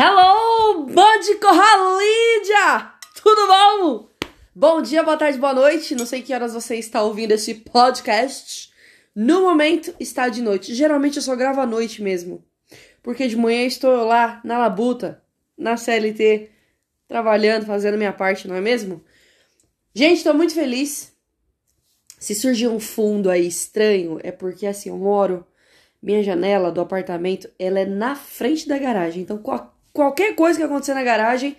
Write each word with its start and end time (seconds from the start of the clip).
Hello, 0.00 0.84
Bande 0.84 1.34
Corralídia! 1.40 2.92
Tudo 3.20 3.48
bom? 3.48 4.08
Bom 4.54 4.80
dia, 4.80 5.02
boa 5.02 5.16
tarde, 5.16 5.36
boa 5.40 5.52
noite. 5.52 5.96
Não 5.96 6.06
sei 6.06 6.22
que 6.22 6.32
horas 6.32 6.54
você 6.54 6.76
está 6.76 7.02
ouvindo 7.02 7.32
esse 7.32 7.52
podcast. 7.52 8.72
No 9.12 9.40
momento 9.40 9.92
está 9.98 10.28
de 10.28 10.40
noite. 10.40 10.72
Geralmente 10.72 11.16
eu 11.16 11.22
só 11.22 11.34
gravo 11.34 11.60
à 11.60 11.66
noite 11.66 12.00
mesmo. 12.00 12.44
Porque 13.02 13.26
de 13.26 13.34
manhã 13.34 13.64
estou 13.64 14.04
lá 14.04 14.40
na 14.44 14.56
labuta, 14.56 15.20
na 15.58 15.76
CLT, 15.76 16.48
trabalhando, 17.08 17.66
fazendo 17.66 17.98
minha 17.98 18.12
parte, 18.12 18.46
não 18.46 18.54
é 18.54 18.60
mesmo? 18.60 19.02
Gente, 19.92 20.18
estou 20.18 20.32
muito 20.32 20.54
feliz. 20.54 21.12
Se 22.20 22.36
surgir 22.36 22.68
um 22.68 22.78
fundo 22.78 23.28
aí 23.28 23.48
estranho, 23.48 24.20
é 24.22 24.30
porque 24.30 24.64
assim, 24.64 24.90
eu 24.90 24.96
moro 24.96 25.44
minha 26.00 26.22
janela 26.22 26.70
do 26.70 26.80
apartamento, 26.80 27.50
ela 27.58 27.80
é 27.80 27.84
na 27.84 28.14
frente 28.14 28.68
da 28.68 28.78
garagem. 28.78 29.22
Então, 29.22 29.38
qualquer 29.38 29.76
coisa 29.92 30.58
que 30.58 30.64
acontecer 30.64 30.94
na 30.94 31.02
garagem 31.02 31.56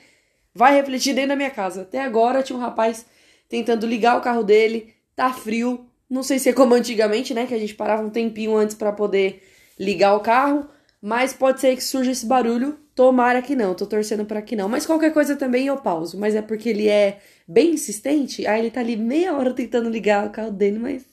vai 0.53 0.75
refletir 0.75 1.13
dentro 1.13 1.29
da 1.29 1.35
minha 1.35 1.49
casa. 1.49 1.81
Até 1.83 2.01
agora 2.01 2.43
tinha 2.43 2.57
um 2.57 2.61
rapaz 2.61 3.05
tentando 3.47 3.87
ligar 3.87 4.17
o 4.17 4.21
carro 4.21 4.43
dele, 4.43 4.93
tá 5.15 5.31
frio. 5.33 5.85
Não 6.09 6.23
sei 6.23 6.39
se 6.39 6.49
é 6.49 6.53
como 6.53 6.73
antigamente, 6.73 7.33
né, 7.33 7.45
que 7.45 7.53
a 7.53 7.59
gente 7.59 7.75
parava 7.75 8.03
um 8.03 8.09
tempinho 8.09 8.55
antes 8.55 8.75
para 8.75 8.91
poder 8.91 9.43
ligar 9.79 10.15
o 10.15 10.19
carro, 10.19 10.67
mas 11.01 11.33
pode 11.33 11.61
ser 11.61 11.75
que 11.75 11.83
surja 11.83 12.11
esse 12.11 12.25
barulho. 12.25 12.79
Tomara 12.95 13.41
que 13.41 13.55
não, 13.55 13.73
tô 13.73 13.85
torcendo 13.85 14.25
para 14.25 14.41
que 14.41 14.55
não. 14.55 14.67
Mas 14.67 14.85
qualquer 14.85 15.13
coisa 15.13 15.35
também 15.35 15.67
eu 15.67 15.77
pauso, 15.77 16.19
mas 16.19 16.35
é 16.35 16.41
porque 16.41 16.69
ele 16.69 16.89
é 16.89 17.19
bem 17.47 17.71
insistente, 17.71 18.45
aí 18.45 18.59
ele 18.59 18.71
tá 18.71 18.81
ali 18.81 18.97
meia 18.97 19.35
hora 19.37 19.53
tentando 19.53 19.89
ligar 19.89 20.27
o 20.27 20.29
carro 20.31 20.51
dele, 20.51 20.77
mas 20.77 21.05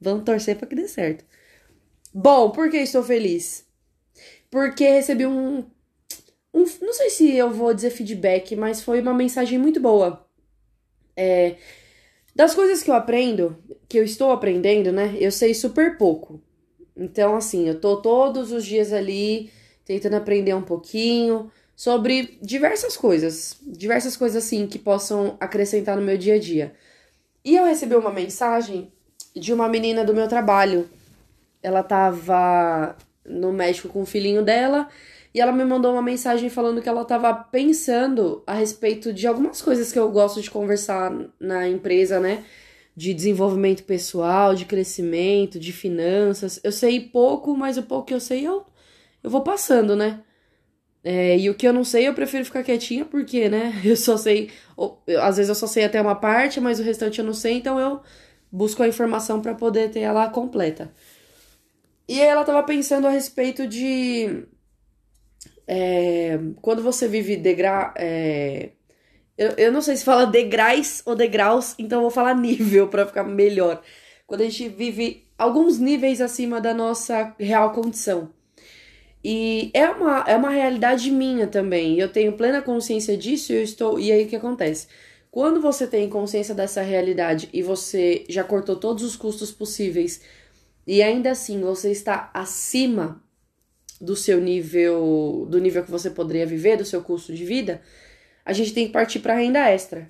vamos 0.00 0.24
torcer 0.24 0.56
para 0.56 0.66
que 0.66 0.74
dê 0.74 0.88
certo. 0.88 1.24
Bom, 2.14 2.50
por 2.50 2.70
que 2.70 2.78
estou 2.78 3.02
feliz? 3.02 3.66
Porque 4.50 4.88
recebi 4.88 5.26
um, 5.26 5.64
um. 6.58 6.64
Não 6.84 6.92
sei 6.92 7.10
se 7.10 7.36
eu 7.36 7.50
vou 7.50 7.72
dizer 7.74 7.90
feedback, 7.90 8.54
mas 8.56 8.82
foi 8.82 9.00
uma 9.00 9.14
mensagem 9.14 9.58
muito 9.58 9.80
boa. 9.80 10.26
É, 11.16 11.56
das 12.34 12.54
coisas 12.54 12.82
que 12.82 12.90
eu 12.90 12.94
aprendo, 12.94 13.56
que 13.88 13.98
eu 13.98 14.04
estou 14.04 14.30
aprendendo, 14.30 14.92
né? 14.92 15.16
Eu 15.18 15.32
sei 15.32 15.54
super 15.54 15.96
pouco. 15.96 16.40
Então, 16.96 17.36
assim, 17.36 17.68
eu 17.68 17.80
tô 17.80 17.96
todos 18.02 18.52
os 18.52 18.64
dias 18.64 18.92
ali 18.92 19.50
tentando 19.84 20.16
aprender 20.16 20.54
um 20.54 20.62
pouquinho 20.62 21.50
sobre 21.74 22.38
diversas 22.42 22.96
coisas, 22.96 23.56
diversas 23.62 24.16
coisas 24.16 24.44
assim 24.44 24.66
que 24.66 24.78
possam 24.78 25.36
acrescentar 25.40 25.96
no 25.96 26.02
meu 26.02 26.18
dia 26.18 26.34
a 26.34 26.38
dia. 26.38 26.74
E 27.44 27.56
eu 27.56 27.64
recebi 27.64 27.94
uma 27.94 28.10
mensagem 28.10 28.92
de 29.34 29.52
uma 29.52 29.68
menina 29.68 30.04
do 30.04 30.12
meu 30.12 30.28
trabalho 30.28 30.88
ela 31.62 31.82
tava 31.82 32.96
no 33.24 33.52
médico 33.52 33.88
com 33.88 34.02
o 34.02 34.06
filhinho 34.06 34.42
dela 34.42 34.88
e 35.38 35.40
ela 35.40 35.52
me 35.52 35.64
mandou 35.64 35.92
uma 35.92 36.02
mensagem 36.02 36.50
falando 36.50 36.82
que 36.82 36.88
ela 36.88 37.04
tava 37.04 37.32
pensando 37.32 38.42
a 38.44 38.54
respeito 38.54 39.12
de 39.12 39.24
algumas 39.24 39.62
coisas 39.62 39.92
que 39.92 39.98
eu 39.98 40.10
gosto 40.10 40.42
de 40.42 40.50
conversar 40.50 41.12
na 41.38 41.68
empresa, 41.68 42.18
né? 42.18 42.44
De 42.96 43.14
desenvolvimento 43.14 43.84
pessoal, 43.84 44.52
de 44.52 44.64
crescimento, 44.64 45.60
de 45.60 45.72
finanças. 45.72 46.58
Eu 46.64 46.72
sei 46.72 46.98
pouco, 46.98 47.56
mas 47.56 47.78
o 47.78 47.84
pouco 47.84 48.06
que 48.06 48.14
eu 48.14 48.18
sei 48.18 48.44
eu, 48.44 48.66
eu 49.22 49.30
vou 49.30 49.42
passando, 49.42 49.94
né? 49.94 50.24
É, 51.04 51.38
e 51.38 51.48
o 51.48 51.54
que 51.54 51.68
eu 51.68 51.72
não 51.72 51.84
sei, 51.84 52.08
eu 52.08 52.14
prefiro 52.14 52.44
ficar 52.44 52.64
quietinha, 52.64 53.04
porque, 53.04 53.48
né? 53.48 53.80
Eu 53.86 53.96
só 53.96 54.16
sei. 54.16 54.50
Ou, 54.76 55.00
eu, 55.06 55.22
às 55.22 55.36
vezes 55.36 55.50
eu 55.50 55.54
só 55.54 55.68
sei 55.68 55.84
até 55.84 56.02
uma 56.02 56.16
parte, 56.16 56.60
mas 56.60 56.80
o 56.80 56.82
restante 56.82 57.20
eu 57.20 57.24
não 57.24 57.32
sei, 57.32 57.54
então 57.54 57.78
eu 57.78 58.00
busco 58.50 58.82
a 58.82 58.88
informação 58.88 59.40
para 59.40 59.54
poder 59.54 59.90
ter 59.90 60.00
ela 60.00 60.28
completa. 60.30 60.92
E 62.08 62.20
ela 62.20 62.44
tava 62.44 62.62
pensando 62.62 63.06
a 63.06 63.10
respeito 63.10 63.66
de. 63.66 64.44
É, 65.70 66.38
quando 66.62 66.82
você 66.82 67.06
vive 67.06 67.36
degrau. 67.36 67.92
É, 67.94 68.70
eu, 69.36 69.50
eu 69.58 69.70
não 69.70 69.82
sei 69.82 69.96
se 69.96 70.04
fala 70.04 70.26
degraus 70.26 71.02
ou 71.04 71.14
degraus, 71.14 71.74
então 71.78 71.98
eu 71.98 72.02
vou 72.02 72.10
falar 72.10 72.34
nível 72.40 72.88
para 72.88 73.06
ficar 73.06 73.24
melhor. 73.24 73.82
Quando 74.26 74.40
a 74.40 74.44
gente 74.44 74.68
vive 74.68 75.28
alguns 75.36 75.78
níveis 75.78 76.22
acima 76.22 76.60
da 76.60 76.72
nossa 76.72 77.34
real 77.38 77.72
condição. 77.72 78.30
E 79.22 79.70
é 79.74 79.88
uma, 79.90 80.24
é 80.26 80.36
uma 80.36 80.50
realidade 80.50 81.10
minha 81.10 81.46
também. 81.46 81.98
Eu 81.98 82.10
tenho 82.10 82.32
plena 82.32 82.62
consciência 82.62 83.16
disso 83.16 83.52
e 83.52 83.56
eu 83.56 83.62
estou. 83.62 84.00
E 84.00 84.10
aí 84.10 84.24
o 84.24 84.28
que 84.28 84.36
acontece? 84.36 84.88
Quando 85.30 85.60
você 85.60 85.86
tem 85.86 86.08
consciência 86.08 86.54
dessa 86.54 86.80
realidade 86.80 87.48
e 87.52 87.62
você 87.62 88.24
já 88.28 88.42
cortou 88.42 88.76
todos 88.76 89.04
os 89.04 89.16
custos 89.16 89.52
possíveis 89.52 90.22
e 90.86 91.02
ainda 91.02 91.32
assim 91.32 91.60
você 91.60 91.90
está 91.90 92.30
acima 92.32 93.22
do 94.00 94.16
seu 94.16 94.40
nível, 94.40 95.46
do 95.50 95.58
nível 95.60 95.84
que 95.84 95.90
você 95.90 96.10
poderia 96.10 96.46
viver, 96.46 96.76
do 96.76 96.84
seu 96.84 97.02
custo 97.02 97.34
de 97.34 97.44
vida, 97.44 97.80
a 98.44 98.52
gente 98.52 98.72
tem 98.72 98.86
que 98.86 98.92
partir 98.92 99.20
para 99.20 99.34
renda 99.34 99.68
extra. 99.68 100.08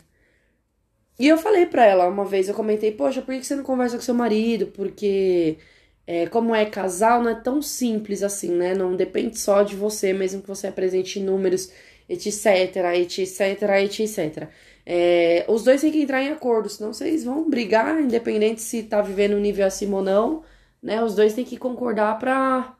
E 1.18 1.26
eu 1.28 1.36
falei 1.38 1.66
para 1.66 1.84
ela 1.84 2.08
uma 2.08 2.24
vez, 2.24 2.48
eu 2.48 2.54
comentei, 2.54 2.92
poxa, 2.92 3.22
por 3.22 3.34
que 3.34 3.44
você 3.44 3.56
não 3.56 3.64
conversa 3.64 3.96
com 3.96 4.02
seu 4.02 4.14
marido? 4.14 4.68
Porque 4.68 5.58
é, 6.06 6.26
como 6.26 6.54
é 6.54 6.64
casal, 6.66 7.22
não 7.22 7.30
é 7.30 7.34
tão 7.34 7.60
simples 7.60 8.22
assim, 8.22 8.50
né? 8.52 8.74
Não 8.74 8.94
depende 8.96 9.38
só 9.38 9.62
de 9.62 9.74
você, 9.74 10.12
mesmo 10.12 10.42
que 10.42 10.48
você 10.48 10.68
apresente 10.68 11.20
números, 11.20 11.72
etc, 12.08 12.76
etc, 12.94 13.62
etc. 14.00 14.48
É, 14.86 15.44
os 15.48 15.64
dois 15.64 15.80
têm 15.80 15.92
que 15.92 16.00
entrar 16.02 16.22
em 16.22 16.30
acordo, 16.30 16.68
senão 16.68 16.92
vocês 16.92 17.24
vão 17.24 17.48
brigar, 17.50 18.00
independente 18.00 18.62
se 18.62 18.84
tá 18.84 19.02
vivendo 19.02 19.34
um 19.36 19.40
nível 19.40 19.66
acima 19.66 19.98
ou 19.98 20.02
não 20.04 20.44
né? 20.82 21.02
Os 21.02 21.14
dois 21.14 21.34
têm 21.34 21.44
que 21.44 21.56
concordar 21.56 22.18
para 22.18 22.74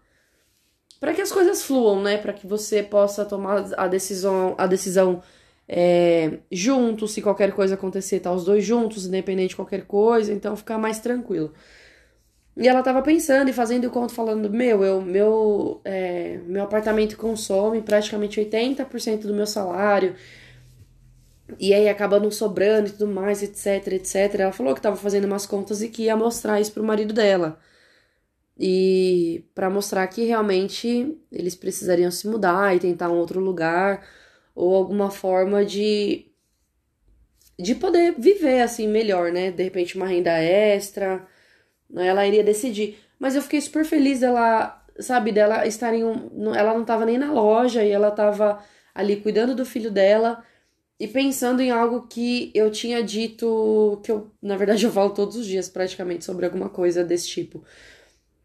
para 1.01 1.15
que 1.15 1.21
as 1.21 1.31
coisas 1.31 1.63
fluam, 1.63 2.03
né? 2.03 2.19
Para 2.19 2.33
que 2.33 2.47
você 2.47 2.83
possa 2.83 3.25
tomar 3.25 3.65
a 3.77 3.87
decisão, 3.87 4.55
a 4.59 4.67
decisão 4.67 5.23
é, 5.69 6.39
se 7.07 7.23
qualquer 7.23 7.53
coisa 7.53 7.75
acontecer, 7.75 8.21
tá 8.21 8.33
os 8.33 8.45
dois 8.45 8.65
juntos, 8.65 9.07
independente 9.07 9.51
de 9.51 9.57
qualquer 9.57 9.85
coisa, 9.85 10.33
então 10.33 10.57
ficar 10.57 10.79
mais 10.79 10.99
tranquilo. 10.99 11.53
E 12.57 12.67
ela 12.67 12.83
tava 12.83 13.03
pensando 13.03 13.49
e 13.51 13.53
fazendo 13.53 13.87
o 13.87 13.91
conto, 13.91 14.13
falando: 14.13 14.51
Meu, 14.51 14.83
eu, 14.85 15.01
meu, 15.01 15.81
é, 15.85 16.39
meu 16.47 16.65
apartamento 16.65 17.17
consome 17.17 17.83
praticamente 17.83 18.41
80% 18.41 19.21
do 19.23 19.35
meu 19.35 19.47
salário, 19.47 20.15
e 21.59 21.73
aí 21.73 21.89
acaba 21.89 22.19
não 22.19 22.31
sobrando 22.31 22.89
e 22.89 22.93
tudo 22.93 23.07
mais, 23.07 23.43
etc, 23.43 23.93
etc. 23.93 24.35
Ela 24.41 24.53
falou 24.53 24.75
que 24.75 24.81
tava 24.81 24.97
fazendo 24.97 25.27
umas 25.27 25.47
contas 25.47 25.83
e 25.83 25.89
que 25.89 26.05
ia 26.05 26.17
mostrar 26.17 26.61
isso 26.61 26.73
pro 26.73 26.83
marido 26.83 27.15
dela 27.15 27.59
e 28.59 29.45
para 29.55 29.71
mostrar 29.71 30.07
que 30.09 30.25
realmente 30.25 31.17
eles 31.31 31.55
precisariam 31.55 32.11
se 32.11 32.27
mudar 32.27 32.75
e 32.75 32.81
tentar 32.81 33.11
um 33.11 33.17
outro 33.19 33.39
lugar 33.39 34.05
ou 34.55 34.75
alguma 34.75 35.11
forma 35.11 35.65
de 35.65 36.27
de 37.59 37.75
poder 37.75 38.15
viver 38.19 38.61
assim 38.63 38.87
melhor, 38.89 39.33
né? 39.33 39.51
De 39.51 39.63
repente 39.65 39.97
uma 39.97 40.07
renda 40.07 40.33
extra, 40.39 41.27
né? 41.91 42.07
ela 42.09 42.27
iria 42.27 42.45
decidir. 42.45 42.99
Mas 43.19 43.35
eu 43.35 43.43
fiquei 43.43 43.61
super 43.61 43.85
feliz 43.85 44.21
dela, 44.21 44.85
sabe, 45.01 45.33
dela 45.33 45.67
estar 45.67 45.93
em 45.95 46.05
um, 46.05 46.55
ela 46.55 46.75
não 46.75 46.85
tava 46.85 47.05
nem 47.05 47.19
na 47.19 47.33
loja 47.33 47.85
e 47.85 47.91
ela 47.91 48.11
tava 48.11 48.63
ali 48.95 49.17
cuidando 49.17 49.55
do 49.55 49.65
filho 49.65 49.91
dela 49.91 50.45
e 51.01 51.07
pensando 51.09 51.61
em 51.63 51.71
algo 51.71 52.07
que 52.09 52.51
eu 52.55 52.71
tinha 52.71 53.03
dito 53.03 54.01
que 54.05 54.11
eu, 54.11 54.31
na 54.43 54.57
verdade, 54.57 54.85
eu 54.85 54.93
falo 54.93 55.11
todos 55.11 55.37
os 55.37 55.47
dias 55.47 55.69
praticamente 55.69 56.25
sobre 56.25 56.47
alguma 56.47 56.69
coisa 56.69 57.05
desse 57.05 57.29
tipo 57.29 57.65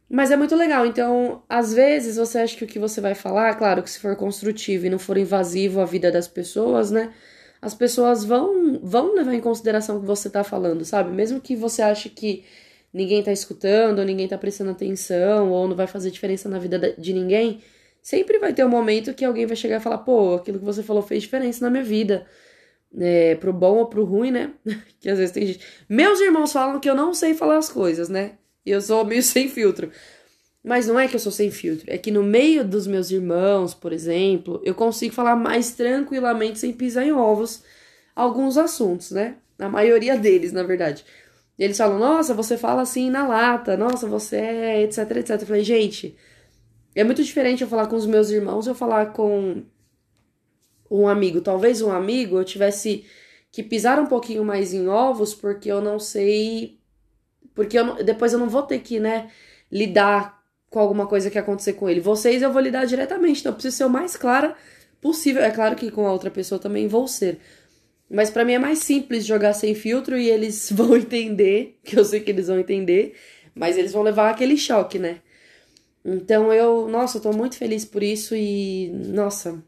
mas 0.09 0.31
é 0.31 0.35
muito 0.35 0.55
legal. 0.55 0.85
Então, 0.85 1.43
às 1.49 1.73
vezes 1.73 2.17
você 2.17 2.39
acha 2.39 2.55
que 2.57 2.63
o 2.63 2.67
que 2.67 2.79
você 2.79 3.01
vai 3.01 3.15
falar, 3.15 3.55
claro 3.55 3.81
que 3.83 3.89
se 3.89 3.99
for 3.99 4.15
construtivo 4.15 4.85
e 4.85 4.89
não 4.89 4.99
for 4.99 5.17
invasivo 5.17 5.81
à 5.81 5.85
vida 5.85 6.11
das 6.11 6.27
pessoas, 6.27 6.91
né? 6.91 7.13
As 7.61 7.73
pessoas 7.73 8.23
vão 8.23 8.79
vão 8.83 9.15
levar 9.15 9.33
em 9.33 9.39
consideração 9.41 9.97
o 9.97 10.01
que 10.01 10.05
você 10.05 10.29
tá 10.29 10.43
falando, 10.43 10.83
sabe? 10.85 11.11
Mesmo 11.11 11.39
que 11.41 11.55
você 11.55 11.81
ache 11.81 12.09
que 12.09 12.43
ninguém 12.93 13.23
tá 13.23 13.31
escutando, 13.31 13.99
ou 13.99 14.05
ninguém 14.05 14.27
tá 14.27 14.37
prestando 14.37 14.71
atenção, 14.71 15.51
ou 15.51 15.67
não 15.67 15.75
vai 15.75 15.87
fazer 15.87 16.11
diferença 16.11 16.47
na 16.49 16.59
vida 16.59 16.93
de 16.97 17.13
ninguém, 17.13 17.61
sempre 18.01 18.37
vai 18.39 18.53
ter 18.53 18.65
um 18.65 18.69
momento 18.69 19.13
que 19.13 19.25
alguém 19.25 19.45
vai 19.47 19.55
chegar 19.55 19.77
e 19.77 19.79
falar, 19.79 19.99
pô, 19.99 20.35
aquilo 20.35 20.59
que 20.59 20.65
você 20.65 20.83
falou 20.83 21.01
fez 21.01 21.23
diferença 21.23 21.63
na 21.65 21.71
minha 21.71 21.83
vida. 21.83 22.25
É, 22.95 23.35
pro 23.35 23.51
bom 23.51 23.77
ou 23.79 23.87
pro 23.87 24.05
ruim, 24.05 24.31
né? 24.31 24.53
que 24.99 25.09
às 25.09 25.17
vezes 25.17 25.33
tem 25.33 25.47
gente. 25.47 25.65
Meus 25.89 26.19
irmãos 26.21 26.53
falam 26.53 26.79
que 26.79 26.89
eu 26.89 26.95
não 26.95 27.13
sei 27.13 27.33
falar 27.33 27.57
as 27.57 27.69
coisas, 27.69 28.09
né? 28.09 28.37
Eu 28.65 28.81
sou 28.81 29.05
meio 29.05 29.21
sem 29.23 29.49
filtro. 29.49 29.91
Mas 30.63 30.87
não 30.87 30.97
é 30.97 31.07
que 31.07 31.15
eu 31.15 31.19
sou 31.19 31.31
sem 31.31 31.51
filtro, 31.51 31.85
é 31.91 31.97
que 31.97 32.09
no 32.09 32.23
meio 32.23 32.63
dos 32.63 32.87
meus 32.87 33.11
irmãos, 33.11 33.73
por 33.73 33.91
exemplo, 33.91 34.61
eu 34.63 34.73
consigo 34.73 35.13
falar 35.13 35.35
mais 35.35 35.71
tranquilamente 35.73 36.57
sem 36.59 36.71
pisar 36.71 37.05
em 37.05 37.11
ovos 37.11 37.63
alguns 38.15 38.57
assuntos, 38.57 39.11
né? 39.11 39.35
A 39.59 39.67
maioria 39.67 40.17
deles, 40.17 40.53
na 40.53 40.63
verdade. 40.63 41.03
eles 41.59 41.77
falam, 41.77 41.99
nossa, 41.99 42.33
você 42.33 42.57
fala 42.57 42.81
assim 42.81 43.09
na 43.09 43.27
lata, 43.27 43.75
nossa, 43.77 44.07
você 44.07 44.37
é 44.37 44.83
etc, 44.83 44.99
etc. 45.17 45.41
Eu 45.41 45.47
falei, 45.47 45.63
gente, 45.63 46.17
é 46.95 47.03
muito 47.03 47.23
diferente 47.23 47.61
eu 47.61 47.67
falar 47.67 47.87
com 47.87 47.95
os 47.95 48.05
meus 48.05 48.29
irmãos 48.29 48.67
eu 48.67 48.75
falar 48.75 49.07
com 49.07 49.63
um 50.89 51.07
amigo. 51.07 51.41
Talvez 51.41 51.81
um 51.81 51.91
amigo 51.91 52.37
eu 52.37 52.43
tivesse 52.45 53.05
que 53.51 53.63
pisar 53.63 53.99
um 53.99 54.05
pouquinho 54.05 54.45
mais 54.45 54.73
em 54.73 54.87
ovos, 54.87 55.33
porque 55.33 55.71
eu 55.71 55.81
não 55.81 55.99
sei 55.99 56.79
porque 57.53 57.77
eu 57.77 58.03
depois 58.03 58.33
eu 58.33 58.39
não 58.39 58.49
vou 58.49 58.63
ter 58.63 58.79
que, 58.79 58.99
né, 58.99 59.29
lidar 59.71 60.41
com 60.69 60.79
alguma 60.79 61.05
coisa 61.07 61.29
que 61.29 61.37
acontecer 61.37 61.73
com 61.73 61.89
ele. 61.89 61.99
Vocês 61.99 62.41
eu 62.41 62.51
vou 62.51 62.61
lidar 62.61 62.85
diretamente, 62.85 63.41
então 63.41 63.51
eu 63.51 63.55
preciso 63.55 63.77
ser 63.77 63.85
o 63.85 63.89
mais 63.89 64.17
clara 64.17 64.55
possível. 64.99 65.43
É 65.43 65.51
claro 65.51 65.75
que 65.75 65.91
com 65.91 66.07
a 66.07 66.11
outra 66.11 66.31
pessoa 66.31 66.59
também 66.59 66.87
vou 66.87 67.07
ser. 67.07 67.39
Mas 68.09 68.29
para 68.29 68.45
mim 68.45 68.53
é 68.53 68.59
mais 68.59 68.79
simples 68.79 69.25
jogar 69.25 69.53
sem 69.53 69.75
filtro 69.75 70.17
e 70.17 70.29
eles 70.29 70.69
vão 70.73 70.95
entender, 70.97 71.79
que 71.83 71.97
eu 71.97 72.05
sei 72.05 72.19
que 72.21 72.31
eles 72.31 72.47
vão 72.47 72.59
entender, 72.59 73.15
mas 73.53 73.77
eles 73.77 73.91
vão 73.91 74.01
levar 74.01 74.29
aquele 74.29 74.57
choque, 74.57 74.99
né? 74.99 75.17
Então 76.05 76.51
eu, 76.51 76.87
nossa, 76.87 77.17
eu 77.17 77.21
tô 77.21 77.31
muito 77.31 77.55
feliz 77.55 77.85
por 77.85 78.03
isso 78.03 78.35
e, 78.35 78.89
nossa, 78.89 79.63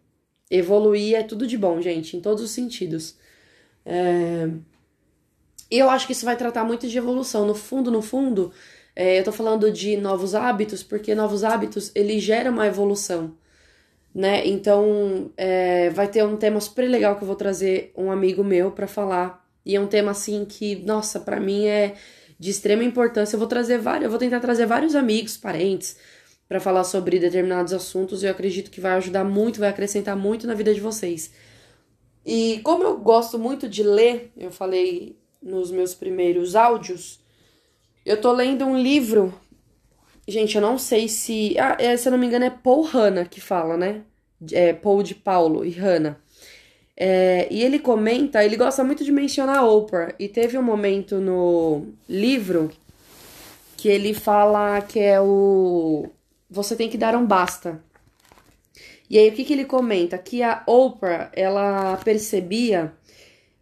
evoluir 0.50 1.16
é 1.16 1.24
tudo 1.24 1.48
de 1.48 1.58
bom, 1.58 1.82
gente, 1.82 2.18
em 2.18 2.22
todos 2.22 2.44
os 2.44 2.52
sentidos. 2.52 3.16
É... 3.86 4.50
Eu 5.76 5.90
acho 5.90 6.06
que 6.06 6.14
isso 6.14 6.26
vai 6.26 6.36
tratar 6.36 6.64
muito 6.64 6.88
de 6.88 6.98
evolução. 6.98 7.46
No 7.46 7.56
fundo, 7.56 7.92
no 7.92 8.02
fundo, 8.02 8.52
é, 8.96 9.20
eu 9.20 9.24
tô 9.24 9.32
falando 9.32 9.72
de 9.72 9.98
novos 9.98 10.34
hábitos, 10.36 10.84
porque 10.84 11.14
novos 11.14 11.44
hábitos, 11.44 11.92
ele 11.94 12.20
gera 12.20 12.50
uma 12.50 12.66
evolução, 12.68 13.36
né? 14.14 14.46
Então, 14.48 15.32
é, 15.38 15.90
vai 15.90 16.08
ter 16.08 16.24
um 16.24 16.38
tema 16.38 16.60
super 16.62 16.88
legal 16.90 17.16
que 17.18 17.24
eu 17.24 17.28
vou 17.28 17.36
trazer 17.36 17.92
um 17.98 18.12
amigo 18.12 18.44
meu 18.44 18.72
para 18.72 18.88
falar. 18.88 19.46
E 19.66 19.76
é 19.76 19.82
um 19.82 19.88
tema, 19.88 20.12
assim, 20.12 20.46
que, 20.46 20.76
nossa, 20.78 21.20
para 21.20 21.40
mim 21.40 21.66
é 21.66 21.96
de 22.40 22.50
extrema 22.52 22.84
importância. 22.84 23.36
Eu 23.36 23.40
vou 23.40 23.48
trazer 23.48 23.78
vários, 23.80 24.06
eu 24.06 24.10
vou 24.10 24.20
tentar 24.20 24.40
trazer 24.40 24.66
vários 24.66 24.96
amigos, 24.96 25.38
parentes, 25.38 25.98
para 26.48 26.60
falar 26.60 26.84
sobre 26.84 27.20
determinados 27.20 27.74
assuntos 27.74 28.24
e 28.24 28.28
eu 28.28 28.32
acredito 28.32 28.72
que 28.72 28.80
vai 28.80 28.94
ajudar 28.94 29.24
muito, 29.24 29.60
vai 29.60 29.70
acrescentar 29.70 30.16
muito 30.16 30.46
na 30.48 30.54
vida 30.54 30.74
de 30.74 30.80
vocês. 30.80 31.32
E 32.26 32.60
como 32.64 32.84
eu 32.84 32.98
gosto 32.98 33.38
muito 33.38 33.68
de 33.70 33.84
ler, 33.84 34.32
eu 34.38 34.52
falei 34.52 35.18
nos 35.46 35.70
meus 35.70 35.94
primeiros 35.94 36.56
áudios, 36.56 37.20
eu 38.04 38.20
tô 38.20 38.34
lendo 38.34 38.66
um 38.66 38.78
livro. 38.78 39.34
Gente, 40.28 40.56
eu 40.56 40.62
não 40.62 40.78
sei 40.78 41.08
se. 41.08 41.56
Ah, 41.60 41.78
é, 41.80 41.96
se 41.96 42.08
eu 42.08 42.12
não 42.12 42.20
me 42.20 42.26
engano, 42.26 42.46
é 42.46 42.50
Paul 42.50 42.82
Hanna 42.84 43.26
que 43.26 43.40
fala, 43.40 43.78
né? 43.78 44.02
É 44.52 44.74
Paul 44.74 45.04
de 45.04 45.14
Paulo 45.14 45.64
e 45.64 45.70
Hanna. 45.70 46.20
É, 46.98 47.48
e 47.52 47.62
ele 47.64 47.78
comenta, 47.78 48.44
ele 48.44 48.56
gosta 48.56 48.84
muito 48.84 49.04
de 49.04 49.12
mencionar 49.12 49.60
a 49.60 49.68
Oprah. 49.68 50.16
E 50.20 50.28
teve 50.28 50.58
um 50.58 50.64
momento 50.64 51.18
no 51.18 51.88
livro 52.10 52.72
que 53.78 53.88
ele 53.88 54.14
fala 54.14 54.82
que 54.82 55.00
é 55.00 55.22
o 55.22 56.10
você 56.50 56.76
tem 56.76 56.90
que 56.90 56.98
dar 56.98 57.16
um 57.16 57.26
basta. 57.26 57.84
E 59.10 59.20
aí 59.20 59.30
o 59.30 59.34
que, 59.34 59.44
que 59.44 59.54
ele 59.54 59.66
comenta? 59.66 60.18
Que 60.18 60.42
a 60.42 60.64
Oprah, 60.66 61.30
ela 61.34 61.98
percebia 61.98 62.94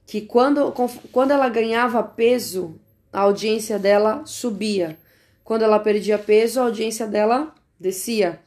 que 0.05 0.21
quando, 0.21 0.73
quando 1.11 1.31
ela 1.31 1.49
ganhava 1.49 2.03
peso, 2.03 2.79
a 3.11 3.21
audiência 3.21 3.77
dela 3.79 4.23
subia. 4.25 4.97
Quando 5.43 5.63
ela 5.63 5.79
perdia 5.79 6.17
peso, 6.17 6.59
a 6.59 6.63
audiência 6.63 7.05
dela 7.05 7.53
descia. 7.79 8.39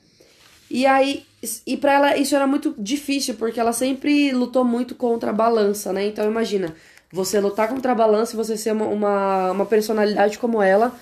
E 0.71 0.85
aí, 0.87 1.25
e 1.67 1.77
para 1.77 1.93
ela 1.93 2.17
isso 2.17 2.35
era 2.35 2.47
muito 2.47 2.75
difícil, 2.79 3.35
porque 3.35 3.61
ela 3.61 3.73
sempre 3.73 4.33
lutou 4.33 4.65
muito 4.65 4.95
contra 4.95 5.31
a 5.31 5.35
balança, 5.35 5.93
né? 5.93 6.07
Então 6.07 6.27
imagina, 6.27 6.75
você 7.13 7.39
lutar 7.41 7.69
contra 7.69 7.93
a 7.93 7.95
balança 7.95 8.35
e 8.35 8.37
você 8.37 8.57
ser 8.57 8.73
uma, 8.73 8.87
uma, 8.87 9.51
uma 9.53 9.67
personalidade 9.67 10.39
como 10.39 10.61
ela 10.61 10.95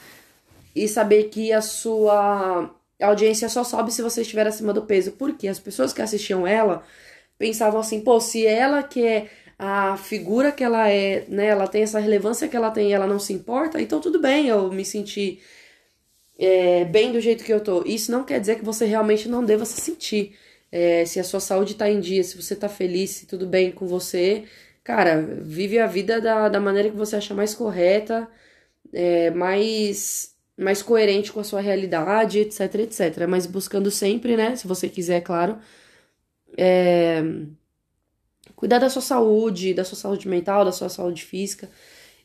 e 0.74 0.86
saber 0.88 1.24
que 1.24 1.52
a 1.52 1.62
sua 1.62 2.70
audiência 3.00 3.48
só 3.48 3.64
sobe 3.64 3.92
se 3.92 4.02
você 4.02 4.22
estiver 4.22 4.46
acima 4.46 4.72
do 4.72 4.82
peso. 4.82 5.12
Porque 5.12 5.48
as 5.48 5.58
pessoas 5.58 5.92
que 5.92 6.02
assistiam 6.02 6.46
ela 6.46 6.82
pensavam 7.38 7.80
assim, 7.80 8.00
pô, 8.00 8.20
se 8.20 8.46
ela 8.46 8.82
que 8.82 9.04
é 9.04 9.28
a 9.58 9.96
figura 9.96 10.52
que 10.52 10.64
ela 10.64 10.88
é, 10.90 11.24
né, 11.28 11.46
ela 11.46 11.66
tem 11.66 11.82
essa 11.82 11.98
relevância 11.98 12.48
que 12.48 12.56
ela 12.56 12.70
tem 12.70 12.90
e 12.90 12.92
ela 12.92 13.06
não 13.06 13.18
se 13.18 13.32
importa, 13.32 13.80
então 13.80 14.00
tudo 14.00 14.20
bem 14.20 14.48
eu 14.48 14.70
me 14.72 14.84
sentir 14.84 15.40
é, 16.38 16.84
bem 16.84 17.12
do 17.12 17.20
jeito 17.20 17.44
que 17.44 17.52
eu 17.52 17.60
tô. 17.60 17.84
Isso 17.84 18.10
não 18.10 18.24
quer 18.24 18.40
dizer 18.40 18.56
que 18.58 18.64
você 18.64 18.84
realmente 18.84 19.28
não 19.28 19.44
deva 19.44 19.64
se 19.64 19.80
sentir. 19.80 20.36
É, 20.72 21.04
se 21.06 21.20
a 21.20 21.24
sua 21.24 21.40
saúde 21.40 21.74
tá 21.76 21.88
em 21.88 22.00
dia, 22.00 22.24
se 22.24 22.40
você 22.40 22.56
tá 22.56 22.68
feliz, 22.68 23.10
se 23.10 23.26
tudo 23.26 23.46
bem 23.46 23.70
com 23.70 23.86
você, 23.86 24.44
cara, 24.82 25.22
vive 25.22 25.78
a 25.78 25.86
vida 25.86 26.20
da, 26.20 26.48
da 26.48 26.60
maneira 26.60 26.90
que 26.90 26.96
você 26.96 27.16
acha 27.16 27.32
mais 27.34 27.54
correta, 27.54 28.28
é, 28.92 29.30
mais 29.30 30.34
mais 30.56 30.82
coerente 30.82 31.32
com 31.32 31.40
a 31.40 31.44
sua 31.44 31.60
realidade, 31.60 32.38
etc, 32.40 32.74
etc. 32.76 33.26
Mas 33.28 33.46
buscando 33.46 33.90
sempre, 33.90 34.36
né, 34.36 34.56
se 34.56 34.66
você 34.68 34.88
quiser, 34.88 35.20
claro, 35.20 35.58
é, 36.56 37.22
cuidar 38.64 38.78
da 38.78 38.88
sua 38.88 39.02
saúde, 39.02 39.74
da 39.74 39.84
sua 39.84 39.98
saúde 39.98 40.26
mental, 40.26 40.64
da 40.64 40.72
sua 40.72 40.88
saúde 40.88 41.22
física. 41.22 41.68